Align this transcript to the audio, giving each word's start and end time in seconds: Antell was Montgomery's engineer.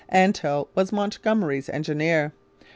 Antell 0.11 0.67
was 0.73 0.91
Montgomery's 0.91 1.69
engineer. 1.69 2.33